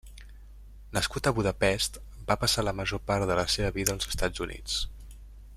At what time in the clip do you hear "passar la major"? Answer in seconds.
2.45-3.05